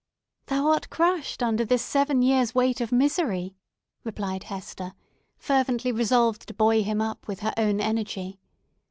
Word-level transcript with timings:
"Thou 0.47 0.65
art 0.69 0.89
crushed 0.89 1.43
under 1.43 1.63
this 1.63 1.83
seven 1.83 2.23
years' 2.23 2.55
weight 2.55 2.81
of 2.81 2.91
misery," 2.91 3.55
replied 4.03 4.45
Hester, 4.45 4.95
fervently 5.37 5.91
resolved 5.91 6.47
to 6.47 6.55
buoy 6.55 6.81
him 6.81 7.01
up 7.01 7.27
with 7.27 7.41
her 7.41 7.53
own 7.55 7.79
energy. 7.79 8.39